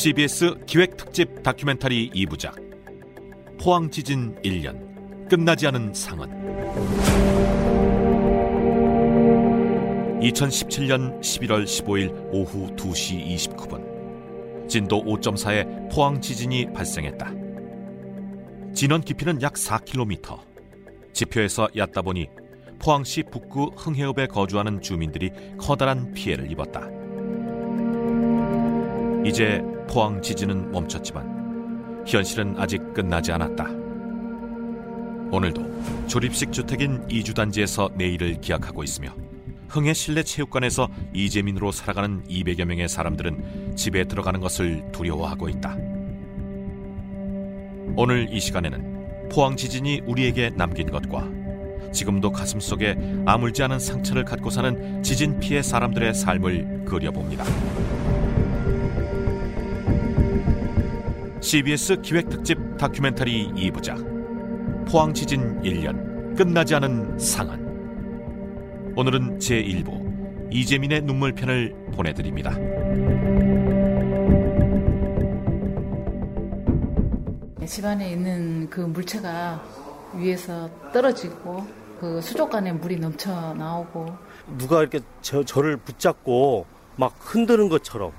[0.00, 2.54] CBS 기획특집 다큐멘터리 2부작
[3.60, 6.30] 포항 지진 1년 끝나지 않은 상흔
[10.22, 17.34] 2017년 11월 15일 오후 2시 29분 진도 5.4의 포항 지진이 발생했다.
[18.72, 20.40] 진원 깊이는 약 4km.
[21.12, 22.28] 지표에서 얕다 보니
[22.78, 26.99] 포항시 북구 흥해읍에 거주하는 주민들이 커다란 피해를 입었다.
[29.24, 33.64] 이제 포항 지진은 멈췄지만 현실은 아직 끝나지 않았다.
[35.30, 39.14] 오늘도 조립식 주택인 이주단지에서 내일을 기약하고 있으며
[39.68, 45.76] 흥해 실내 체육관에서 이재민으로 살아가는 200여 명의 사람들은 집에 들어가는 것을 두려워하고 있다.
[47.96, 51.28] 오늘 이 시간에는 포항 지진이 우리에게 남긴 것과
[51.92, 52.96] 지금도 가슴 속에
[53.26, 57.44] 아물지 않은 상처를 갖고 사는 지진 피해 사람들의 삶을 그려봅니다.
[61.40, 72.50] CBS 기획특집 다큐멘터리 2부작 포항 지진 1년 끝나지 않은 상한 오늘은 제1부 이재민의 눈물편을 보내드립니다.
[77.66, 79.62] 집안에 있는 그 물체가
[80.14, 81.64] 위에서 떨어지고
[82.00, 84.06] 그 수족관에 물이 넘쳐 나오고
[84.58, 88.12] 누가 이렇게 저, 저를 붙잡고 막 흔드는 것처럼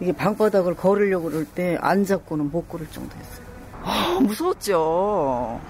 [0.00, 3.46] 이게 방바닥을 걸으려고 그럴 때 안 잡고는 못 걸을 정도였어요.
[3.82, 5.60] 아, 무서웠죠.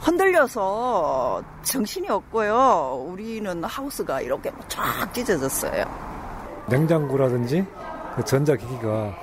[0.00, 3.06] 흔들려서 정신이 없고요.
[3.08, 5.84] 우리는 하우스가 이렇게 쫙 찢어졌어요.
[6.68, 7.64] 냉장고라든지
[8.16, 9.14] 그 전자기기가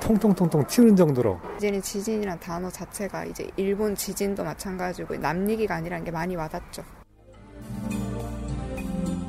[0.00, 6.10] 통통통통 튀는 정도로 이제는 지진이란 단어 자체가 이제 일본 지진도 마찬가지고 남 얘기가 아니라는 게
[6.10, 6.82] 많이 와닿죠.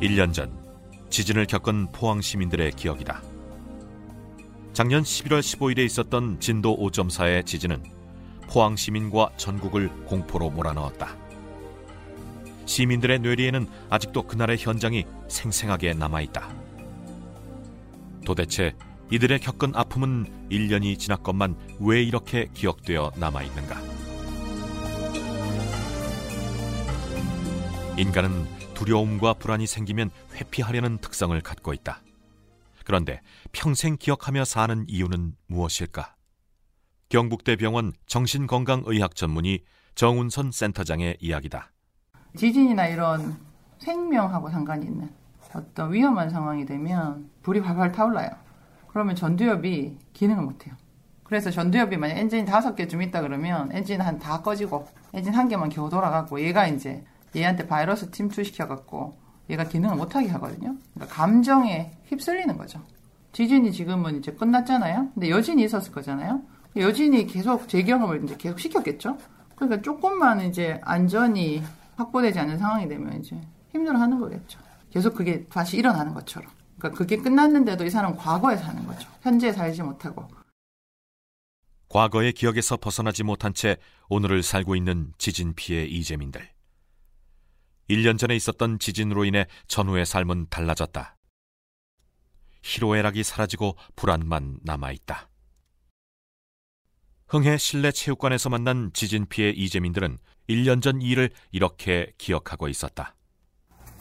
[0.02, 0.52] 1년 전
[1.10, 3.22] 지진을 겪은 포항 시민들의 기억이다.
[4.80, 7.84] 작년 11월 15일에 있었던 진도 5.4의 지진은
[8.50, 11.18] 포항 시민과 전국을 공포로 몰아넣었다.
[12.66, 16.56] 시민들의 뇌리에는 아직도 그날의 현장이 생생하게 남아있다.
[18.26, 18.74] 도대체
[19.12, 23.82] 이들의 겪은 아픔은 1년이 지났건만 왜 이렇게 기억되어 남아있는가?
[27.98, 32.02] 인간은 두려움과 불안이 생기면 회피하려는 특성을 갖고 있다.
[32.90, 36.16] 그런데 평생 기억하며 사는 이유는 무엇일까?
[37.10, 39.64] 경북대병원 정신건강의학 전문의
[39.94, 41.72] 정운선 센터장의 이야기다.
[42.36, 43.38] 지진이나 이런
[43.78, 45.08] 생명하고 상관이 있는
[45.54, 48.32] 어떤 위험한 상황이 되면 불이 활활 타올라요.
[48.88, 50.74] 그러면 전두엽이 기능을 못해요.
[51.24, 55.70] 그래서 전두엽이 만약 엔진 다섯 개쯤 있다 그러면 엔진 한 다 꺼지고 엔진 한 개만
[55.70, 57.06] 겨우 돌아가고 얘가 이제
[57.36, 60.76] 얘한테 바이러스 침투시켜갖고 얘가 기능을 못하게 하거든요.
[60.94, 62.82] 그러니까 감정에 휩쓸리는 거죠.
[63.32, 65.12] 지진이 지금은 이제 끝났잖아요.
[65.14, 66.42] 근데 여진이 있었을 거잖아요.
[66.76, 69.18] 여진이 계속 재경험을 이제 계속 시켰겠죠.
[69.56, 71.64] 그러니까 조금만 이제 안전이
[71.96, 73.40] 확보되지 않는 상황이 되면 이제
[73.72, 74.60] 힘들어하는 거겠죠.
[74.92, 76.50] 계속 그게 다시 일어나는 것처럼.
[76.78, 79.10] 그러니까 그게 끝났는데도 이 사람은 과거에 사는 거죠.
[79.22, 80.28] 현재에 살지 못하고.
[81.90, 83.78] 과거의 기억에서 벗어나지 못한 채
[84.10, 86.48] 오늘을 살고 있는 지진 피해 이재민들.
[87.90, 91.16] 1년 전에 있었던 지진으로 인해 전후의 삶은 달라졌다.
[92.62, 95.30] 희로애락이 사라지고 불안만 남아있다.
[97.28, 100.18] 흥해 실내 체육관에서 만난 지진 피해 이재민들은
[100.50, 103.16] 1년 전 일을 이렇게 기억하고 있었다.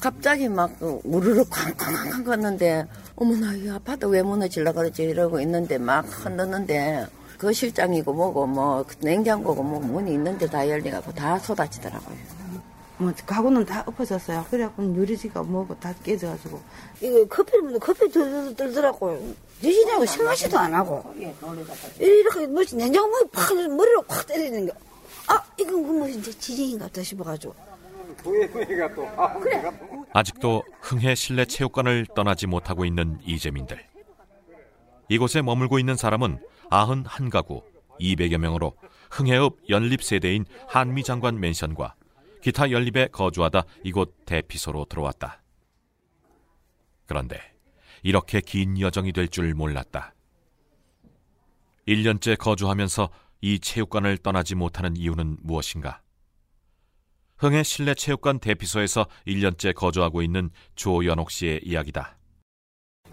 [0.01, 7.07] 갑자기 막 우르르 쾅쾅쾅 갔는데 어머나 이 아파트 왜 무너질라 그러지 이러고 있는데 막 흔드는데
[7.37, 12.38] 그 실장이고 뭐고 뭐 냉장고고 뭐 문이 있는데 다 열려갖고 다 쏟아지더라고요.
[12.99, 14.45] 뭐 가구는 다 엎어졌어요.
[14.51, 16.61] 그래갖고 유리지가 뭐고 다 깨져가지고
[17.01, 19.35] 이거 커피를 커피 들더라고요.
[19.61, 21.15] 대신하고 신맛이도 안 하고
[21.99, 24.73] 이렇게 뭐지 냉장고 팍 머리로 팍 때리는 게.
[25.29, 27.55] 아 이건 뭐 이제 지진인가 보다 싶어가지고.
[30.13, 33.79] 아직도 흥해 실내 체육관을 떠나지 못하고 있는 이재민들.
[35.09, 36.41] 이곳에 머물고 있는 사람은
[36.71, 37.63] 91가구
[38.01, 38.75] 200여 명으로
[39.11, 41.95] 흥해읍 연립 세대인 한미 장관 맨션과
[42.43, 45.43] 기타 연립에 거주하다 이곳 대피소로 들어왔다.
[47.07, 47.41] 그런데
[48.03, 50.15] 이렇게 긴 여정이 될 줄 몰랐다.
[51.87, 53.09] 1년째 거주하면서
[53.41, 56.03] 이 체육관을 떠나지 못하는 이유는 무엇인가?
[57.39, 62.19] 흥해 실내 체육관 대피소에서 1년째 거주하고 있는 조연옥 씨의 이야기다.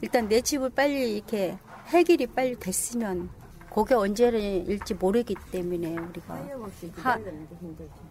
[0.01, 1.57] 일단 내 집을 빨리 이렇게
[1.88, 3.30] 해결이 빨리 됐으면
[3.75, 6.33] 그게 언제일지 모르기 때문에 우리가
[6.95, 7.19] 하,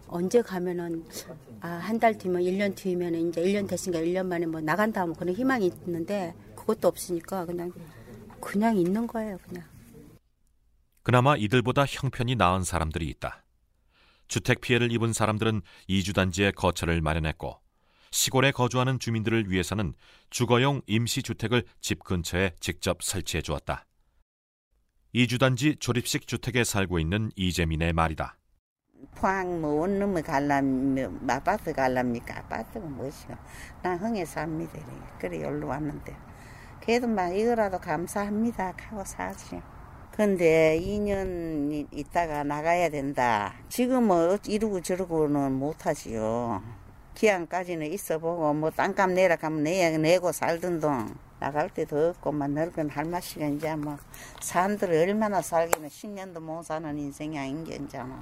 [0.07, 1.03] 언제 가면은
[1.59, 5.33] 아, 한 달 뒤면 1년 뒤면 이제 1년 됐으니까 1년 만에 뭐 나간다 뭐 그런
[5.33, 7.71] 희망이 있는데 그것도 없으니까 그냥
[8.39, 9.63] 그냥 있는 거예요, 그냥.
[11.01, 13.43] 그나마 이들보다 형편이 나은 사람들이 있다.
[14.27, 17.59] 주택 피해를 입은 사람들은 이주 단지에 거처를 마련했고
[18.11, 19.95] 시골에 거주하는 주민들을 위해서는
[20.29, 23.85] 주거용 임시 주택을 집 근처에 직접 설치해 주었다.
[25.17, 28.35] 이주단지 조립식 주택에 살고 있는 이재민의 말이다.
[29.15, 32.39] 포항 뭐 원룸에 갈라면 아파트 갈랍니까?
[32.39, 33.39] 아파트가 무엇이가
[33.81, 34.73] 난 흥에 삽니다.
[35.17, 36.13] 그래 여기로 왔는데
[36.83, 39.61] 그래도 막 이거라도 감사합니다 하고 사지.
[40.11, 43.53] 근데 2년 있다가 나가야 된다.
[43.69, 46.61] 지금은 이러고 저러고는 못하지요.
[47.13, 53.45] 기한까지는 있어보고 뭐 땅값 내라 가면 내, 내고 살던 동 나갈 때도 없고만 늙은 할머니가
[53.45, 53.97] 이제 뭐
[54.39, 58.17] 사람들 얼마나 살기는 10년도 못 사는 인생이 아닌 게 이제 뭐.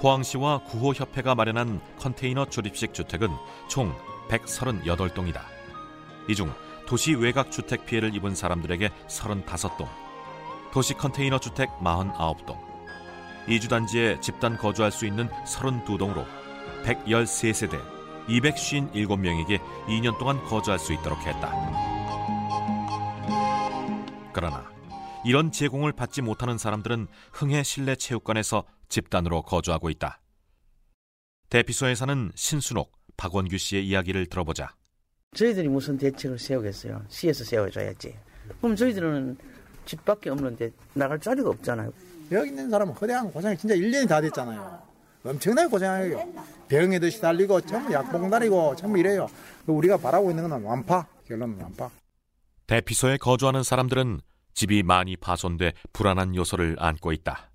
[0.00, 3.28] 포항시와 구호협회가 마련한 컨테이너 조립식 주택은
[3.68, 3.94] 총
[4.30, 5.40] 138동이다.
[6.28, 6.52] 이 중
[6.88, 9.86] 도시 외곽 주택 피해를 입은 사람들에게 35동,
[10.72, 12.58] 도시 컨테이너 주택 49동,
[13.46, 16.26] 이주 단지에 집단 거주할 수 있는 32동으로
[16.84, 21.52] 113세대 257명에게 2년 동안 거주할 수 있도록 했다.
[24.32, 24.70] 그러나
[25.24, 30.20] 이런 제공을 받지 못하는 사람들은 흥해 실내 체육관에서 집단으로 거주하고 있다.
[31.48, 34.74] 대피소에 사는 신순옥, 박원규 씨의 이야기를 들어보자.
[35.34, 37.04] 저희들이 무슨 대책을 세우겠어요?
[37.08, 38.14] 시에서 세워줘야지.
[38.60, 39.36] 그럼 저희들은
[39.84, 41.92] 집밖에 없는데 나갈 자리가 없잖아요.
[42.32, 44.91] 여기 있는 사람은 거대한 고생이 진짜 1년이 다 됐잖아요.
[45.24, 46.32] 엄청나게 고생해요.
[46.68, 49.28] 병에도 시달리고 전부 약봉 다리고 전부 이래요.
[49.66, 51.06] 우리가 바라고 있는 건 완파.
[51.26, 51.90] 결론은 완파.
[52.66, 54.20] 대피소에 거주하는 사람들은
[54.54, 57.50] 집이 많이 파손돼 불안한 요소를 안고 있다.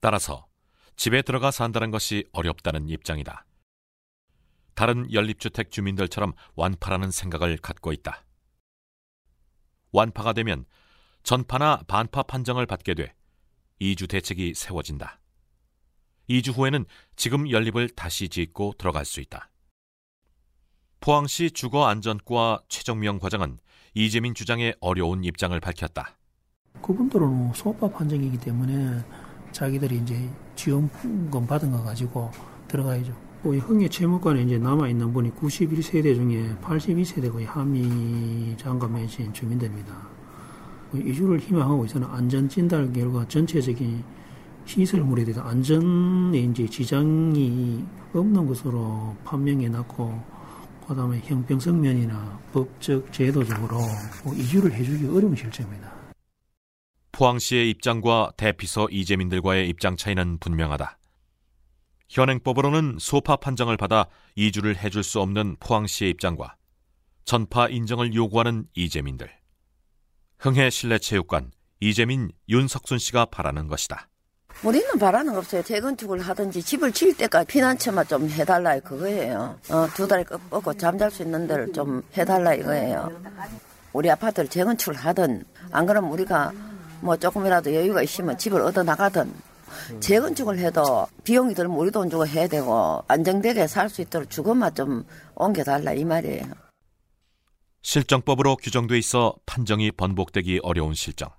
[0.00, 0.46] 따라서
[0.96, 3.46] 집에 들어가 산다는 것이 어렵다는 입장이다.
[4.74, 8.24] 다른 연립주택 주민들처럼 완파라는 생각을 갖고 있다.
[9.92, 10.64] 완파가 되면
[11.22, 13.14] 전파나 반파 판정을 받게 돼
[13.80, 15.21] 2주 대책이 세워진다.
[16.28, 16.84] 2주 후에는
[17.16, 19.50] 지금 연립을 다시 짓고 들어갈 수 있다.
[21.00, 23.58] 포항시 주거안전과 최정명 과장은
[23.94, 26.16] 이재민 주장의 어려운 입장을 밝혔다.
[26.80, 29.04] 그분들은 소파 판정이기 때문에
[29.50, 32.30] 자기들이 이제 지원금 받은 거 가지고
[32.68, 33.14] 들어가야죠.
[33.42, 39.92] 뭐 흥의 채무관에 이제 남아있는 분이 91세대 중에 82세대 의 한미 장관 맺은 주민들입니다.
[40.92, 44.04] 뭐 이주를 희망하고 있어는 안전진단 결과 전체적인
[44.72, 47.84] 시설 물에 대해서 안전에 이제 지장이
[48.14, 50.22] 없는 것으로 판명해 놨고
[50.88, 53.78] 그다음에 형평성 면이나 법적 제도적으로
[54.24, 55.92] 뭐 이주를 해주기 어려운 실정입니다.
[57.12, 60.98] 포항시의 입장과 대피소 이재민들과의 입장 차이는 분명하다.
[62.08, 66.56] 현행법으로는 소파 판정을 받아 이주를 해줄 수 없는 포항시의 입장과
[67.24, 69.30] 전파 인정을 요구하는 이재민들.
[70.38, 74.08] 흥해 실내체육관 이재민 윤석순 씨가 바라는 것이다.
[74.62, 75.62] 우리는 바라는 거 없어요.
[75.62, 79.58] 재건축을 하든지 집을 지을 때까지 피난처만 좀 해달라 그거예요.
[79.70, 83.10] 어, 두 달에 꺾고 잠잘 수 있는 데를 좀 해달라 이거예요.
[83.92, 86.52] 우리 아파트를 재건축을 하든 안 그러면 우리가
[87.00, 89.32] 뭐 조금이라도 여유가 있으면 집을 얻어 나가든
[89.98, 95.04] 재건축을 해도 비용이 들면 우리 돈 주고 해야 되고 안정되게 살 수 있도록 주거만 좀
[95.34, 96.44] 옮겨달라 이 말이에요.
[97.82, 101.30] 실정법으로 규정돼 있어 판정이 번복되기 어려운 실정.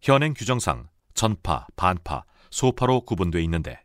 [0.00, 3.80] 현행 규정상 전파, 반파, 소파로 구분돼 있는데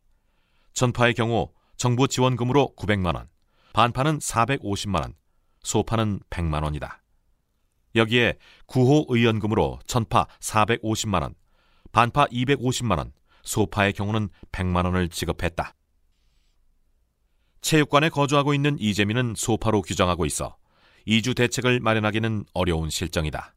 [0.73, 3.29] 전파의 경우 정부 지원금으로 900만 원,
[3.73, 5.13] 반파는 450만 원,
[5.63, 7.01] 소파는 100만 원이다.
[7.95, 11.35] 여기에 구호 의원금으로 전파 450만 원,
[11.91, 15.73] 반파 250만 원, 소파의 경우는 100만 원을 지급했다.
[17.61, 20.57] 체육관에 거주하고 있는 이재민은 소파로 규정하고 있어
[21.05, 23.53] 이주 대책을 마련하기는 어려운 실정이다.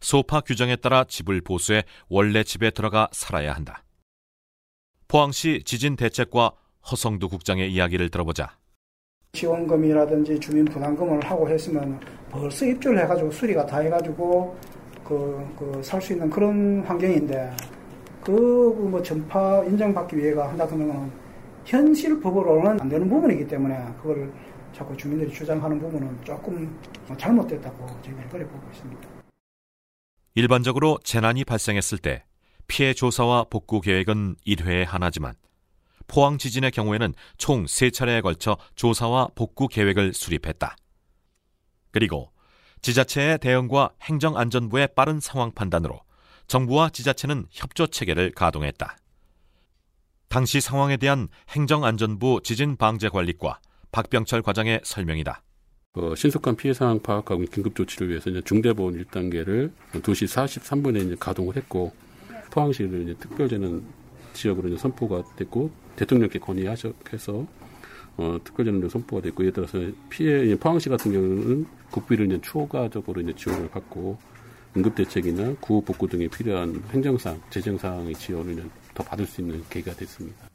[0.00, 3.84] 즉, 소파 규정에 따라 집을 보수해 원래 집에 들어가 살아야 한다.
[5.06, 6.52] 포항시 지진 대책과
[6.90, 8.56] 허성두 국장의 이야기를 들어보자.
[9.32, 12.00] 지원금이라든지 주민 부담금을 하고 했으면
[12.30, 14.56] 벌써 입주를 해가지고 수리가 다 해가지고
[15.04, 17.56] 그, 그, 살수 있는 그런 환경인데,
[18.22, 18.30] 그,
[18.90, 21.10] 뭐, 전파 인정받기 위해가 한다 그러면
[21.64, 24.30] 현실 법으로는 안 되는 부분이기 때문에 그걸
[24.74, 26.78] 자꾸 주민들이 주장하는 부분은 조금
[27.16, 29.27] 잘못됐다고 저희는 그래 보고 있습니다.
[30.34, 32.24] 일반적으로 재난이 발생했을 때
[32.66, 35.34] 피해 조사와 복구 계획은 1회에 하나지만
[36.06, 40.76] 포항 지진의 경우에는 총 3차례에 걸쳐 조사와 복구 계획을 수립했다.
[41.90, 42.32] 그리고
[42.82, 46.00] 지자체의 대응과 행정안전부의 빠른 상황 판단으로
[46.46, 48.96] 정부와 지자체는 협조 체계를 가동했다.
[50.28, 53.60] 당시 상황에 대한 행정안전부 지진방재관리과
[53.92, 55.42] 박병철 과장의 설명이다.
[55.94, 61.56] 어, 신속한 피해 상황 파악하고 긴급 조치를 위해서 이제 중대보건 1단계를 2시 43분에 이제 가동을
[61.56, 61.92] 했고
[62.50, 63.82] 포항시를 이제 특별재난
[64.32, 67.46] 지역으로 이제 선포가 됐고 대통령께 건의하셔서
[68.16, 69.78] 어, 특별재난으로 선포가 됐고 이에 따라서
[70.08, 74.18] 피해 포항시 같은 경우는 국비를 이제 추가적으로 이제 지원을 받고
[74.76, 80.48] 응급 대책이나 구호 복구 등에 필요한 행정상, 재정상의 지원을 더 받을 수 있는 계기가 됐습니다.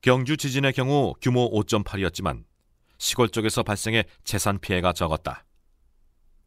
[0.00, 2.44] 경주 지진의 경우 규모 5.8이었지만
[3.04, 5.44] 시골 쪽에서 발생해 재산 피해가 적었다.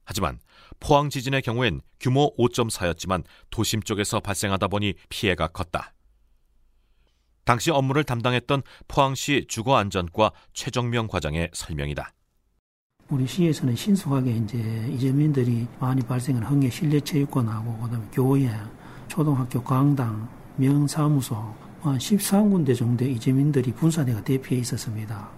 [0.06, 0.40] 하지만
[0.80, 5.94] 포항 지진의 경우엔 규모 5.4였지만 도심 쪽에서 발생하다 보니 피해가 컸다.
[7.46, 12.12] 당시 업무를 담당했던 포항시 주거안전과 최정명 과장의 설명이다.
[13.10, 14.58] 우리 시에서는 신속하게 이제
[14.92, 18.50] 이재민들이 많이 발생한 흥해 실내체육관하고 그다음에 교회,
[19.08, 21.36] 초등학교 강당, 명사무소
[21.82, 25.37] 한 13군데 정도의 이재민들이 분산해가 대피해 있었습니다.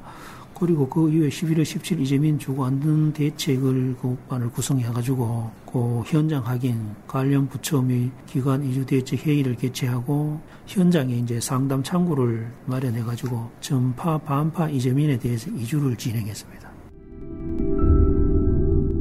[0.60, 6.96] 그리고 그 이후에 11월 17일 이재민 주거 안전 대책을 그 반을 구성해가지고 그 현장 확인
[7.08, 14.70] 관련 부처 및 기관 이주 대책 회의를 개최하고 현장에 이제 상담 창구를 마련해가지고 전파 반파
[14.70, 16.70] 이재민에 대해서 이주를 진행했습니다.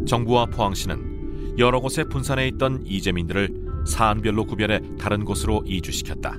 [0.07, 6.39] 정부와 포항시는 여러 곳에 분산해 있던 이재민들을 사안별로 구별해 다른 곳으로 이주시켰다.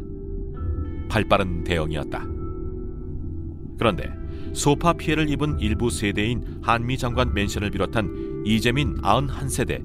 [1.09, 2.25] 발빠른 대응이었다.
[3.77, 4.18] 그런데
[4.53, 9.84] 소파 피해를 입은 일부 세대인 한미 장관 맨션을 비롯한 이재민 91세대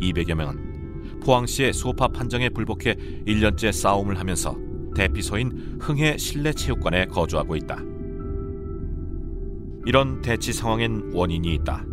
[0.00, 4.56] 200여 명은 포항시의 소파 판정에 불복해 1년째 싸움을 하면서
[4.94, 7.82] 대피소인 흥해 실내 체육관에 거주하고 있다.
[9.86, 11.84] 이런 대치 상황엔 원인이 있다.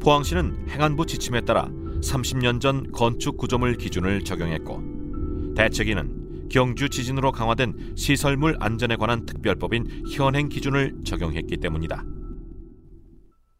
[0.00, 1.70] 포항시는 행안부 지침에 따라
[2.02, 6.23] 30년 전 건축 구조물 기준을 적용했고 대책위는
[6.54, 12.04] 경주 지진으로 강화된 시설물 안전에 관한 특별법인 현행 기준을 적용했기 때문이다.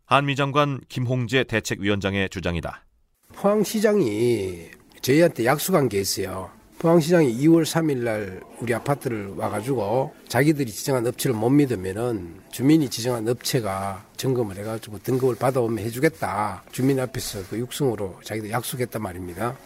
[0.07, 2.85] 한미 장관 김홍재 대책위원장의 주장이다.
[3.33, 4.71] 포항시장이
[5.03, 6.53] 저희한테 약속한 게 있어요.
[6.79, 14.07] 포항시장이 2월 3일 날 우리 아파트를 와가지고 자기들이 지정한 업체를 못 믿으면은 주민이 지정한 업체가
[14.17, 16.63] 점검을 해가지고 등급을 받아오면 해주겠다.
[16.71, 19.57] 주민 앞에서 그 육성으로 자기들 약속했단 말입니다.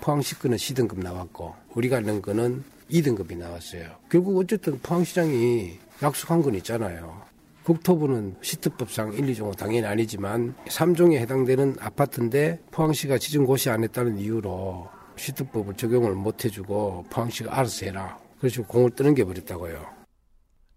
[0.00, 3.96] 포항시 거는 C등급 나왔고 우리가 낸 거는 2등급이 나왔어요.
[4.10, 7.22] 결국 어쨌든 포항시장이 약속한 건 있잖아요.
[7.64, 14.88] 국토부는 시특법상 1, 2종은 당연히 아니지만 3종에 해당되는 아파트인데 포항시가 지정 고시 안 했다는 이유로
[15.16, 18.18] 시특법을 적용을 못 해주고 포항시가 알아서 해라.
[18.38, 19.84] 그래서 공을 떠넘겨 버렸다고요.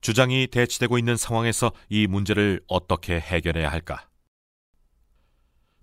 [0.02, 4.08] 주장이 대치되고 있는 상황에서 이 문제를 어떻게 해결해야 할까?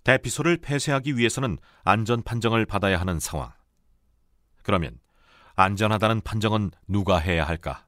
[0.03, 3.51] 대피소를 폐쇄하기 위해서는 안전 판정을 받아야 하는 상황.
[4.63, 4.99] 그러면
[5.55, 7.85] 안전하다는 판정은 누가 해야 할까?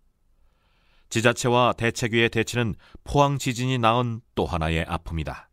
[1.10, 5.50] 지자체와 대책위의 대치는 포항 지진이 낳은 또 하나의 아픔이다.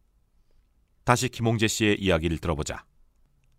[1.04, 2.84] 다시 김홍재 씨의 이야기를 들어보자.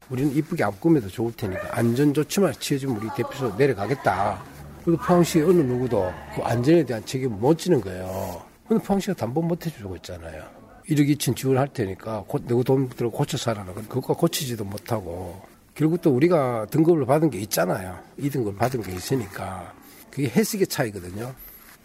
[0.09, 4.43] 우리는 이쁘게 안 꾸며도 좋을 테니까 안전 조치만 취해주면 우리 대피소 내려가겠다.
[4.83, 8.43] 그리고 포항시 어느 누구도 그 안전에 대한 책임을 못 지는 거예요.
[8.67, 10.58] 근데 포항시가 담보 못 해주고 있잖아요.
[10.89, 13.73] 1억 2천 지원할 테니까 내고 돈 들어 고쳐 살아라.
[13.73, 15.41] 그거 고치지도 못하고
[15.75, 18.03] 결국 또 우리가 등급을 받은 게 있잖아요.
[18.17, 19.73] 2등급을 받은 게 있으니까
[20.09, 21.33] 그게 해석의 차이거든요.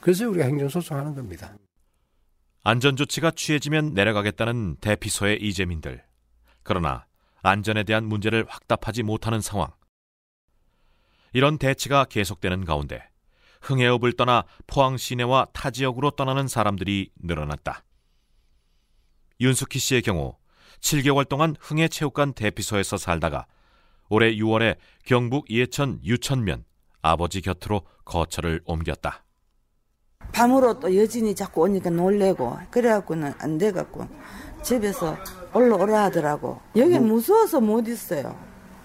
[0.00, 1.54] 그래서 우리가 행정소송하는 겁니다.
[2.62, 6.02] 안전조치가 취해지면 내려가겠다는 대피소의 이재민들.
[6.62, 7.04] 그러나
[7.42, 9.68] 안전에 대한 문제를 확답하지 못하는 상황.
[11.34, 13.02] 이런 대치가 계속되는 가운데
[13.60, 17.84] 흥해읍을 떠나 포항 시내와 타 지역으로 떠나는 사람들이 늘어났다.
[19.44, 20.36] 윤숙희 씨의 경우
[20.80, 23.44] 7개월 동안 흥해체육관 대피소에서 살다가
[24.08, 26.64] 올해 6월에 경북 예천 유천면
[27.02, 29.22] 아버지 곁으로 거처를 옮겼다.
[30.32, 34.08] 밤으로 또 여진이 자꾸 오니까 놀래고 그래갖고는 안 돼갖고
[34.62, 35.14] 집에서
[35.52, 36.60] 올라오라 하더라고.
[36.76, 38.34] 여긴 무서워서 못 있어요.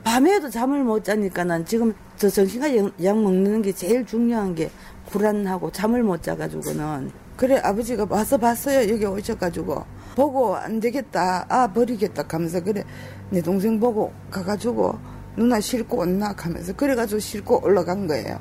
[0.04, 4.70] 밤에도 잠을 못 자니까 난 지금 저 정신과 약 먹는 게 제일 중요한 게
[5.10, 12.24] 불안하고 잠을 못 자가지고는 그래 아버지가 와서 봤어요 여기 오셔가지고 보고 안 되겠다 아 버리겠다
[12.28, 12.84] 하면서 그래
[13.30, 14.98] 내 동생 보고 가가지고
[15.36, 18.40] 누나 싣고 온나 하면서 그래가지고 싣고 올라간 거예요.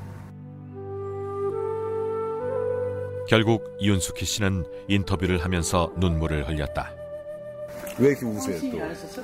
[3.28, 6.90] 결국 윤숙희 씨는 인터뷰를 하면서 눈물을 흘렸다.
[7.98, 9.22] 왜 이렇게 우세요 또?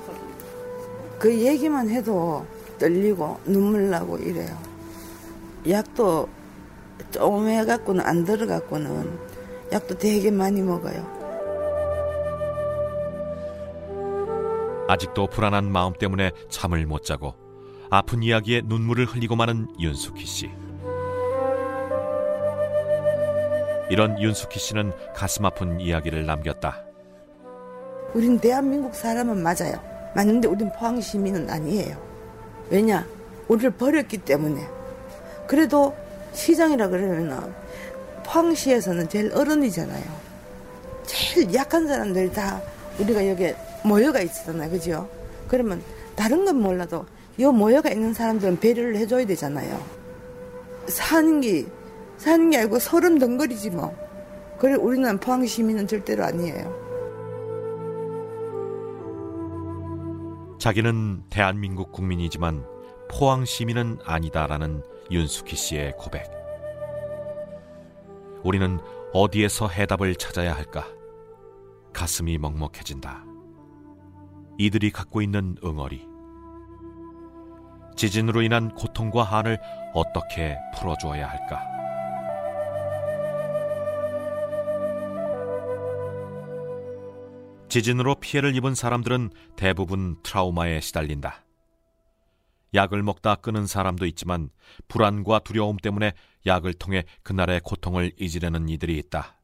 [1.18, 2.44] 그 얘기만 해도
[2.78, 4.56] 떨리고 눈물 나고 이래요.
[5.68, 6.28] 약도
[7.10, 9.18] 조금 해갖고는 안 들어갖고는
[9.72, 11.23] 약도 되게 많이 먹어요.
[14.88, 17.34] 아직도 불안한 마음 때문에 잠을 못 자고
[17.90, 20.50] 아픈 이야기에 눈물을 흘리고 마는 윤숙희 씨.
[23.90, 26.82] 이런 윤숙희 씨는 가슴 아픈 이야기를 남겼다.
[28.14, 29.80] 우린 대한민국 사람은 맞아요.
[30.14, 31.96] 맞는데 우린 포항 시민은 아니에요.
[32.70, 33.06] 왜냐?
[33.48, 34.66] 우리를 버렸기 때문에.
[35.46, 35.94] 그래도
[36.32, 37.54] 시장이라 그러면
[38.24, 40.04] 포항시에서는 제일 어른이잖아요.
[41.04, 42.60] 제일 약한 사람들이 다
[42.98, 44.70] 우리가 여기 모여가 있잖아요.
[44.70, 45.08] 그죠?
[45.48, 45.82] 그러면
[46.16, 47.06] 다른 건 몰라도
[47.40, 49.80] 요 모여가 있는 사람들은 배려를 해줘야 되잖아요.
[50.86, 51.66] 사는 게,
[52.16, 53.94] 사는 게 아니고 소름 덩거리지 뭐.
[54.58, 56.84] 그래, 우리는 포항 시민은 절대로 아니에요.
[60.58, 62.64] 자기는 대한민국 국민이지만
[63.10, 66.30] 포항 시민은 아니다라는 윤수키 씨의 고백.
[68.42, 68.78] 우리는
[69.12, 70.86] 어디에서 해답을 찾아야 할까?
[71.92, 73.33] 가슴이 먹먹해진다.
[74.58, 76.06] 이들이 갖고 있는 응어리.
[77.96, 79.58] 지진으로 인한 고통과 한을
[79.94, 81.74] 어떻게 풀어주어야 할까?
[87.68, 91.44] 지진으로 피해를 입은 사람들은 대부분 트라우마에 시달린다.
[92.72, 94.50] 약을 먹다 끊은 사람도 있지만
[94.86, 96.12] 불안과 두려움 때문에
[96.46, 99.36] 약을 통해 그날의 고통을 잊으려는 이들이 있다.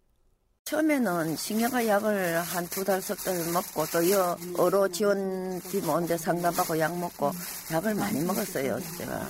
[0.81, 6.79] 처음에는 신경과 약을 한 두 달, 석 달 먹고 또 여, 어로 지원팀 온데 상담받고
[6.79, 7.33] 약 먹고
[7.73, 9.27] 약을 많이 먹었어요, 제가.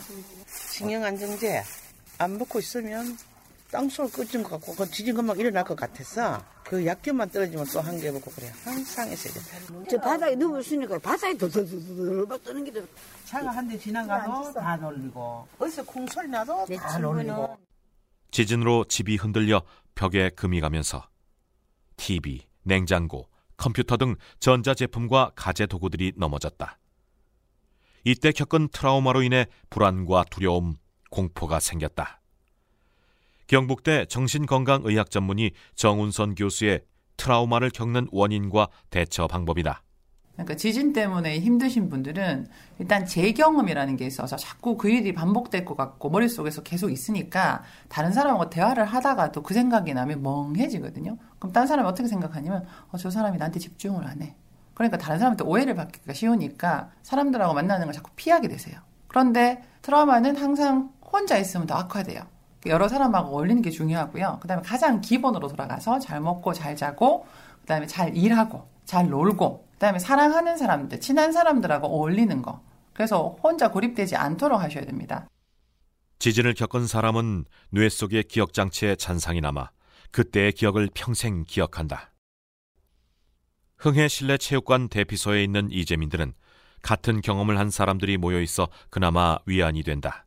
[0.46, 1.62] 신경 안정제
[2.18, 3.16] 안 먹고 있으면
[3.70, 7.98] 땅속 꺼진 것 같고 그 지진 금방 일어날 것 같아서 그 약효만 떨어지면 또 한
[8.00, 9.32] 개 먹고 그래 항상 했어요.
[9.88, 12.82] 저 바닥에 누워있으니까 바닥에 더더더더 막 뜨는 게
[13.24, 17.56] 차가 한 대 지나가도 다 놀리고 어디서 콩 소리 나도 다 놀리고
[18.32, 19.62] 지진으로 집이 흔들려
[19.94, 21.08] 벽에 금이 가면서
[22.00, 23.28] TV, 냉장고,
[23.58, 26.78] 컴퓨터 등 전자제품과 가재 도구들이 넘어졌다.
[28.04, 30.76] 이때 겪은 트라우마로 인해 불안과 두려움,
[31.10, 32.22] 공포가 생겼다.
[33.46, 36.84] 경북대 정신건강의학 전문의 정운선 교수의
[37.18, 39.82] 트라우마를 겪는 원인과 대처 방법이다.
[40.44, 42.48] 그러니까 지진 때문에 힘드신 분들은
[42.78, 48.48] 일단 재경험이라는 게 있어서 자꾸 그 일이 반복될 것 같고 머릿속에서 계속 있으니까 다른 사람하고
[48.48, 51.18] 대화를 하다가도 그 생각이 나면 멍해지거든요.
[51.38, 54.34] 그럼 다른 사람이 어떻게 생각하냐면 어, 저 사람이 나한테 집중을 안 해.
[54.74, 58.80] 그러니까 다른 사람한테 오해를 받기가 쉬우니까 사람들하고 만나는 걸 자꾸 피하게 되세요.
[59.08, 62.22] 그런데 트라우마는 항상 혼자 있으면 더 악화돼요.
[62.66, 64.38] 여러 사람하고 어울리는 게 중요하고요.
[64.40, 67.26] 그 다음에 가장 기본으로 돌아가서 잘 먹고 잘 자고,
[67.62, 72.62] 그 다음에 잘 일하고, 잘 놀고, 그 다음에 사랑하는 사람들, 친한 사람들하고 어울리는 거.
[72.92, 75.26] 그래서 혼자 고립되지 않도록 하셔야 됩니다.
[76.18, 79.70] 지진을 겪은 사람은 뇌 속의 기억 장치에 잔상이 남아
[80.10, 82.12] 그때의 기억을 평생 기억한다.
[83.78, 86.34] 흥해 실내 체육관 대피소에 있는 이재민들은
[86.82, 90.26] 같은 경험을 한 사람들이 모여 있어 그나마 위안이 된다.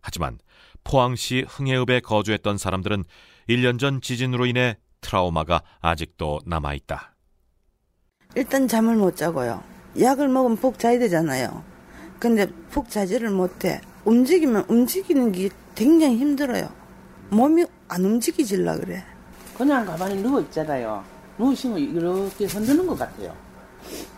[0.00, 0.38] 하지만
[0.82, 3.04] 포항시 흥해읍에 거주했던 사람들은
[3.50, 7.15] 1년 전 지진으로 인해 트라우마가 아직도 남아 있다.
[8.36, 9.62] 일단 잠을 못 자고요.
[9.98, 11.64] 약을 먹으면 푹 자야 되잖아요.
[12.18, 13.80] 근데 푹 자지를 못해.
[14.04, 16.68] 움직이면 움직이는 게 굉장히 힘들어요.
[17.30, 19.02] 몸이 안 움직이질라 그래.
[19.56, 21.02] 그냥 가만히 누워 있잖아요.
[21.38, 23.34] 누우시면 이렇게 흔드는 것 같아요.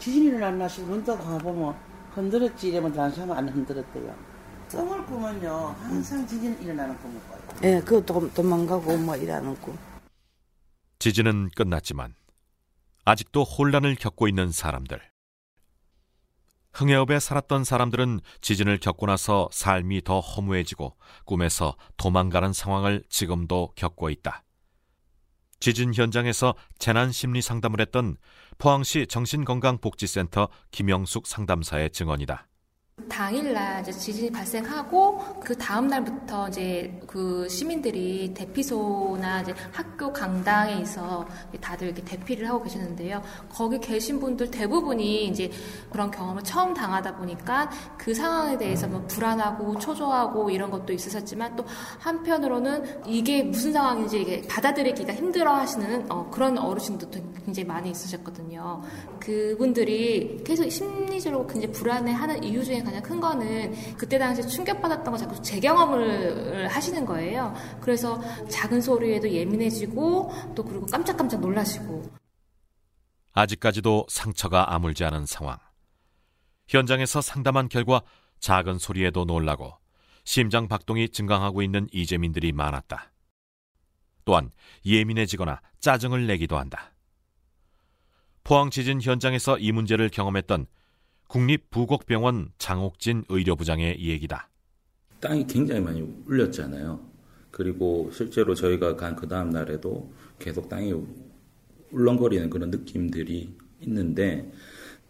[0.00, 1.74] 지진이 일어났나 싶고 눈떠 가보면
[2.14, 4.14] 흔들었지 이러면 다른 사람은 안 흔들었대요.
[4.72, 7.40] 꿈을 꾸면요 항상 지진 일어나는 꿈을 꿔요.
[7.62, 9.78] 예, 그것도 도망가고 뭐 이러는 꿈.
[10.98, 12.14] 지진은 끝났지만
[13.08, 15.00] 아직도 혼란을 겪고 있는 사람들.
[16.74, 20.94] 흥해읍에 살았던 사람들은 지진을 겪고 나서 삶이 더 허무해지고
[21.24, 24.44] 꿈에서 도망가는 상황을 지금도 겪고 있다.
[25.58, 28.18] 지진 현장에서 재난 심리 상담을 했던
[28.58, 32.46] 포항시 정신건강복지센터 김영숙 상담사의 증언이다.
[33.08, 41.26] 당일날 이제 지진이 발생하고 그 다음 날부터 이제 그 시민들이 대피소나 이제 학교 강당에 있어
[41.60, 43.22] 다들 이렇게 대피를 하고 계셨는데요.
[43.48, 45.50] 거기 계신 분들 대부분이 이제
[45.90, 51.64] 그런 경험을 처음 당하다 보니까 그 상황에 대해서 뭐 불안하고 초조하고 이런 것도 있으셨지만 또
[51.98, 58.82] 한편으로는 이게 무슨 상황인지 이게 받아들이기가 힘들어 하시는 어, 그런 어르신들도 굉장히 많이 있으셨거든요.
[59.20, 65.42] 그분들이 계속 심리적으로 굉장히 불안해하는 이유 중에 가장 큰 거는 그때 당시 충격받았던 거 자꾸
[65.42, 67.54] 재경험을 하시는 거예요.
[67.80, 72.10] 그래서 작은 소리에도 예민해지고 또 그리고 깜짝깜짝 놀라시고.
[73.32, 75.58] 아직까지도 상처가 아물지 않은 상황.
[76.66, 78.02] 현장에서 상담한 결과
[78.40, 79.74] 작은 소리에도 놀라고
[80.24, 83.12] 심장 박동이 증강하고 있는 이재민들이 많았다.
[84.24, 84.50] 또한
[84.84, 86.92] 예민해지거나 짜증을 내기도 한다.
[88.44, 90.66] 포항 지진 현장에서 이 문제를 경험했던
[91.28, 94.48] 국립부곡병원 장옥진 의료부장의 얘기다.
[95.20, 97.00] 땅이 굉장히 많이 울렸잖아요.
[97.50, 100.94] 그리고 실제로 저희가 간 그 다음 날에도 계속 땅이
[101.90, 104.50] 울렁거리는 그런 느낌들이 있는데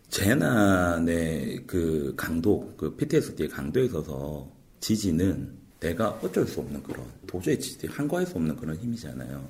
[0.09, 4.51] 재난의 그 강도, 그 PTSD의 강도에 있어서
[4.81, 9.47] 지진은 내가 어쩔 수 없는 그런 도저히 한거할 수 없는 그런 힘이잖아요.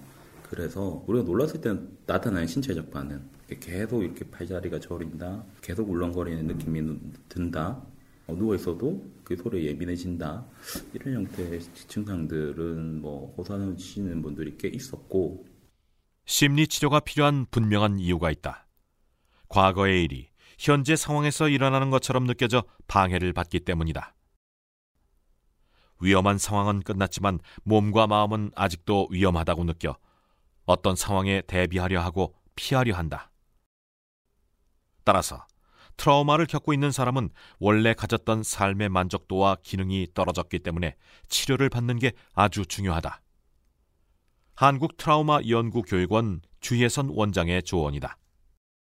[0.50, 1.74] 그래서 우리가 놀랐을 때
[2.06, 3.22] 나타나는 신체적 반응
[3.56, 6.82] 계속 이렇게 팔다리가 저린다 계속 울렁거리는 느낌이
[7.28, 7.82] 든다
[8.26, 10.46] 어, 누워 있어도 그 소리에 예민해진다
[10.92, 15.46] 이런 형태의 증상들은 뭐 호소하시는 분들이 꽤 있었고
[16.26, 18.66] 심리 치료가 필요한 분명한 이유가 있다.
[19.48, 24.14] 과거의 일이 현재 상황에서 일어나는 것처럼 느껴져 방해를 받기 때문이다.
[26.00, 29.96] 위험한 상황은 끝났지만 몸과 마음은 아직도 위험하다고 느껴
[30.66, 33.30] 어떤 상황에 대비하려 하고 피하려 한다.
[35.08, 35.46] 따라서
[35.96, 40.96] 트라우마를 겪고 있는 사람은 원래 가졌던 삶의 만족도와 기능이 떨어졌기 때문에
[41.30, 43.22] 치료를 받는 게 아주 중요하다.
[44.54, 48.18] 한국 트라우마 연구 교육원 주혜선 원장의 조언이다.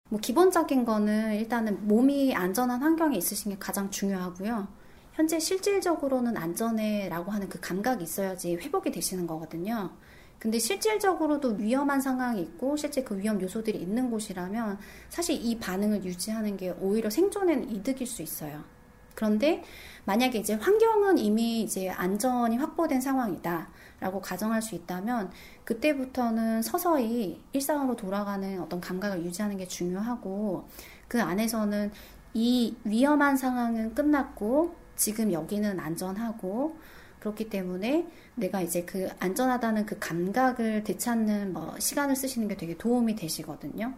[0.08, 4.68] 뭐 기본적인 거는 일단은 몸이 안전한 환경에 있으신 게 가장 중요하고요.
[5.12, 9.94] 현재 실질적으로는 안전해라고 하는 그 감각이 있어야지 회복이 되시는 거거든요.
[10.38, 16.56] 근데 실질적으로도 위험한 상황이 있고 실제 그 위험 요소들이 있는 곳이라면 사실 이 반응을 유지하는
[16.56, 18.62] 게 오히려 생존에는 이득일 수 있어요.
[19.14, 19.64] 그런데
[20.04, 25.32] 만약에 이제 환경은 이미 이제 안전이 확보된 상황이다라고 가정할 수 있다면
[25.64, 30.68] 그때부터는 서서히 일상으로 돌아가는 어떤 감각을 유지하는 게 중요하고
[31.08, 31.90] 그 안에서는
[32.34, 36.76] 이 위험한 상황은 끝났고 지금 여기는 안전하고
[37.26, 43.16] 그렇기 때문에 내가 이제 그 안전하다는 그 감각을 되찾는 뭐 시간을 쓰시는 게 되게 도움이
[43.16, 43.94] 되시거든요.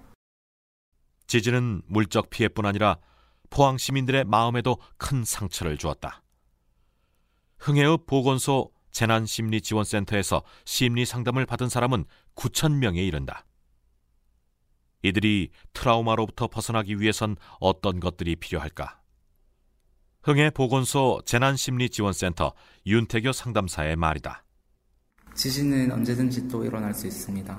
[1.26, 2.98] 지진은 물적 피해뿐 아니라
[3.50, 6.22] 포항 시민들의 마음에도 큰 상처를 주었다.
[7.58, 13.44] 흥해읍 보건소 재난심리지원센터에서 심리 상담을 받은 사람은 9천 명에 이른다.
[15.02, 18.97] 이들이 트라우마로부터 벗어나기 위해선 어떤 것들이 필요할까?
[20.28, 22.52] 흥해 보건소 재난심리지원센터
[22.84, 24.44] 윤태교 상담사의 말이다.
[25.34, 27.58] 지진은 언제든지 또 일어날 수 있습니다.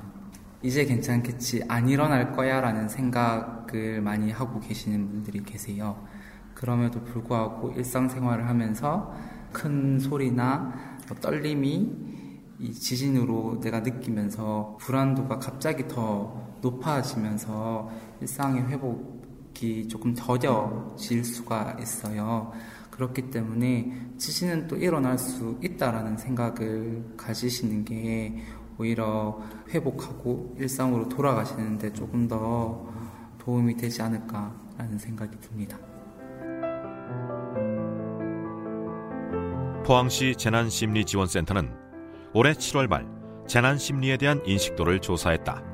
[0.61, 6.05] 이제 괜찮겠지, 안 일어날 거야 라는 생각을 많이 하고 계시는 분들이 계세요.
[6.53, 9.15] 그럼에도 불구하고 일상생활을 하면서
[9.51, 11.89] 큰 소리나 뭐 떨림이
[12.59, 17.89] 이 지진으로 내가 느끼면서 불안도가 갑자기 더 높아지면서
[18.21, 19.19] 일상의 회복
[19.61, 22.51] 이 조금 더뎌질 수가 있어요.
[22.91, 28.43] 그렇기 때문에 지진은 또 일어날 수 있다라는 생각을 가지시는 게
[28.77, 32.87] 오히려 회복하고 일상으로 돌아가시는데 조금 더
[33.39, 35.77] 도움이 되지 않을까라는 생각이 듭니다.
[39.85, 41.73] 포항시 재난심리지원센터는
[42.33, 43.07] 올해 7월 말
[43.47, 45.68] 재난심리에 대한 인식도를 조사했다.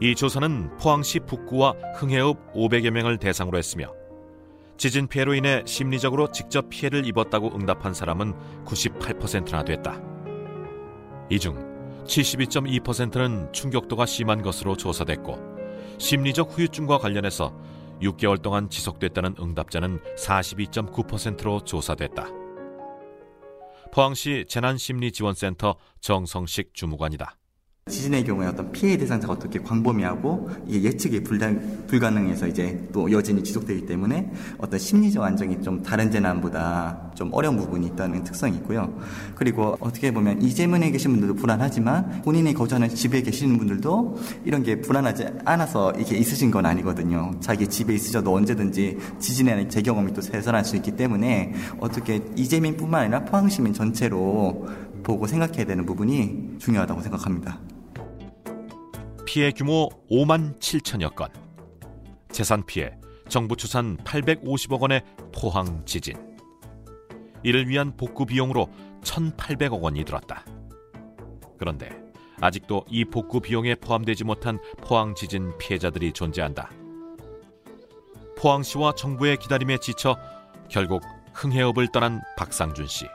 [0.00, 3.92] 이 조사는 포항시 북구와 흥해읍 500여 명을 대상으로 했으며
[4.78, 8.34] 지진 피해로 인해 심리적으로 직접 피해를 입었다고 응답한 사람은
[8.64, 10.00] 98%나 됐다.
[11.28, 11.68] 이 중
[12.06, 15.38] 72.2%는 충격도가 심한 것으로 조사됐고
[15.98, 17.54] 심리적 후유증과 관련해서
[18.00, 22.28] 6개월 동안 지속됐다는 응답자는 42.9%로 조사됐다.
[23.92, 27.36] 포항시 재난심리지원센터 정성식 주무관이다.
[27.90, 31.52] 지진의 경우에 어떤 피해 대상자가 어떻게 광범위하고 이게 예측이 불가,
[31.88, 37.88] 불가능해서 이제 또 여진이 지속되기 때문에 어떤 심리적 안정이 좀 다른 재난보다 좀 어려운 부분이
[37.88, 38.98] 있다는 특성이 있고요.
[39.34, 44.80] 그리고 어떻게 보면 이 재문에 계신 분들도 불안하지만 본인이 거주하는 집에 계시는 분들도 이런 게
[44.80, 47.32] 불안하지 않아서 이게 있으신 건 아니거든요.
[47.40, 53.24] 자기 집에 있으셔도 언제든지 지진에 제 경험이 또 새선할 수 있기 때문에 어떻게 이재민뿐만 아니라
[53.24, 54.68] 포항시민 전체로
[55.02, 57.58] 보고 생각해야 되는 부분이 중요하다고 생각합니다.
[59.32, 61.28] 피해 규모 5만 7천여 건.
[62.32, 62.90] 재산 피해
[63.28, 66.16] 정부 추산 850억 원의 포항 지진.
[67.44, 68.68] 이를 위한 복구 비용으로
[69.02, 70.44] 1,800억 원이 들었다.
[71.60, 71.90] 그런데
[72.40, 76.68] 아직도 이 복구 비용에 포함되지 못한 포항 지진 피해자들이 존재한다.
[78.36, 80.16] 포항시와 정부의 기다림에 지쳐
[80.68, 83.06] 결국 흥해읍을 떠난 박상준 씨.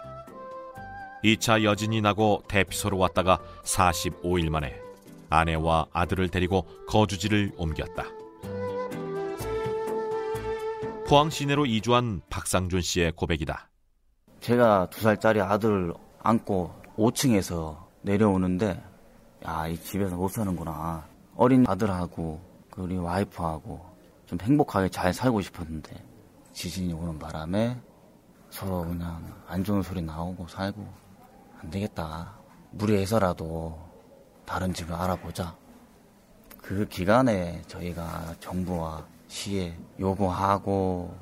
[1.25, 4.84] 2차 여진이 나고 대피소로 왔다가 45일 만에
[5.29, 8.05] 아내와 아들을 데리고 거주지를 옮겼다.
[11.07, 13.69] 포항 시내로 이주한 박상준 씨의 고백이다.
[14.39, 18.83] 제가 두 살짜리 아들을 안고 5층에서 내려오는데
[19.47, 21.07] 야, 이 집에서 못 사는구나.
[21.35, 22.41] 어린 아들하고
[22.77, 23.85] 우리 와이프하고
[24.25, 26.03] 좀 행복하게 잘 살고 싶었는데
[26.53, 27.79] 지진이 오는 바람에
[28.49, 30.87] 서로 그냥 안 좋은 소리 나오고 살고
[31.61, 32.33] 안 되겠다.
[32.71, 33.84] 무리해서라도
[34.45, 35.55] 다른 집을 알아보자.
[36.61, 41.15] 그 기간에 저희가 정부와 시에 요구하고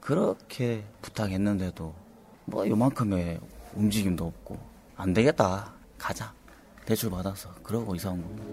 [0.00, 1.94] 그렇게 부탁했는데도
[2.46, 3.40] 뭐 요만큼의
[3.74, 4.58] 움직임도 없고
[4.96, 6.32] 안 되겠다 가자
[6.84, 8.44] 대출 받아서 그러고 이사 온 겁니다.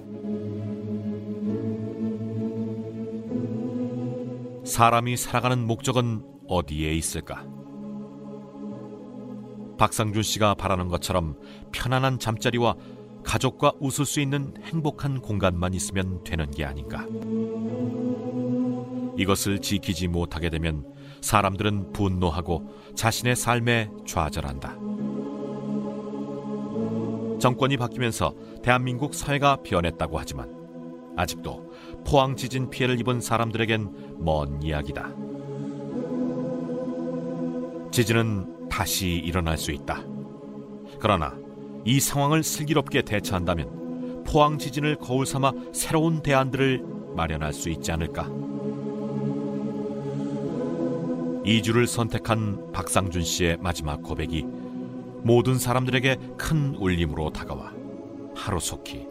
[4.66, 7.46] 사람이 살아가는 목적은 어디에 있을까?
[9.78, 11.40] 박상준 씨가 바라는 것처럼
[11.72, 12.76] 편안한 잠자리와
[13.28, 17.06] 가족과 웃을 수 있는 행복한 공간만 있으면 되는 게 아닌가.
[19.18, 20.86] 이것을 지키지 못하게 되면
[21.20, 22.63] 사람들은 분노하고
[22.96, 24.78] 자신의 삶에 좌절한다.
[27.40, 30.56] 정권이 바뀌면서 대한민국 사회가 변했다고 하지만
[31.18, 31.74] 아직도
[32.06, 35.13] 포항 지진 피해를 입은 사람들에겐 먼 이야기다.
[37.92, 40.02] 지진은 다시 일어날 수 있다.
[41.00, 41.47] 그러나
[41.88, 46.84] 이 상황을 슬기롭게 대처한다면 포항 지진을 거울 삼아 새로운 대안들을
[47.15, 48.30] 마련할 수 있지 않을까?
[51.45, 54.45] 이주를 선택한 박상준 씨의 마지막 고백이
[55.23, 57.71] 모든 사람들에게 큰 울림으로 다가와
[58.36, 59.08] 하루속히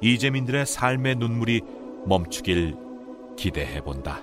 [0.00, 1.62] 이재민들의 삶의 눈물이
[2.06, 2.76] 멈추길
[3.36, 4.22] 기대해 본다.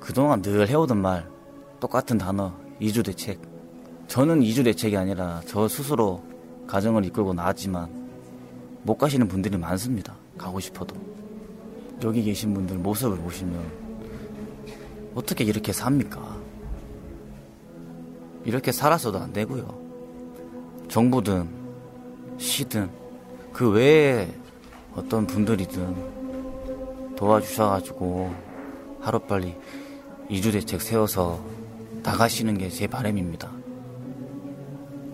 [0.00, 1.28] 그동안 늘 해오던 말
[1.78, 3.51] 똑같은 단어 이주 대책
[4.12, 6.22] 저는 이주 대책이 아니라 저 스스로
[6.66, 7.88] 가정을 이끌고 나왔지만
[8.82, 10.14] 못 가시는 분들이 많습니다.
[10.36, 10.94] 가고 싶어도
[12.04, 13.64] 여기 계신 분들 모습을 보시면
[15.14, 16.36] 어떻게 이렇게 삽니까?
[18.44, 19.80] 이렇게 살아서도 안 되고요.
[20.88, 21.48] 정부든
[22.36, 22.90] 시든
[23.54, 24.30] 그 외에
[24.94, 28.30] 어떤 분들이든 도와주셔가지고
[29.00, 29.56] 하루빨리
[30.28, 31.42] 이주 대책 세워서
[32.02, 33.61] 나가시는 게 제 바람입니다.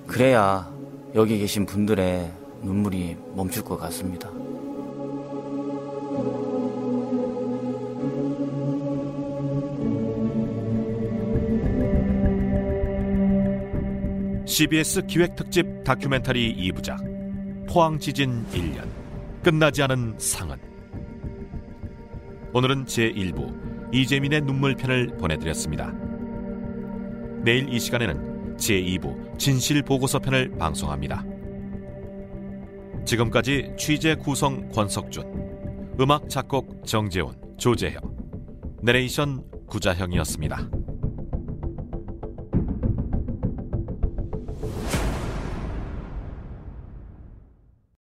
[0.08, 0.68] 그래야
[1.14, 4.30] 여기 계신 분들의 눈물이 멈출 것 같습니다.
[14.46, 18.88] CBS 기획특집 다큐멘터리 2부작 포항 지진 1년
[19.44, 20.56] 끝나지 않은 상은
[22.54, 25.92] 오늘은 제1부 이재민의 눈물편을 보내드렸습니다.
[27.44, 28.27] 내일 이 시간에는
[28.58, 31.24] 제2부 진실보고서 편을 방송합니다.
[33.04, 38.02] 지금까지 취재 구성 권석준, 음악 작곡 정재훈, 조재형,
[38.82, 40.77] 내레이션 구자형이었습니다.